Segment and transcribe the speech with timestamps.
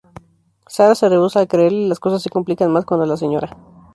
[0.67, 3.55] Sarah se rehúsa a creerle y las cosas se complican más cuando la Sra.